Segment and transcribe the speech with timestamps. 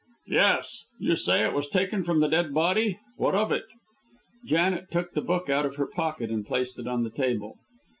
[0.31, 0.85] "Yes.
[0.99, 2.97] You say it was taken from the dead body.
[3.17, 3.65] What of it?"
[4.43, 7.59] Janet took the book out of her pocket and placed it on the table.